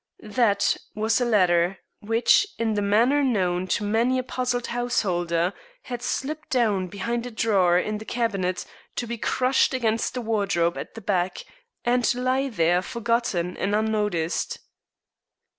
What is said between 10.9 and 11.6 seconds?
the back,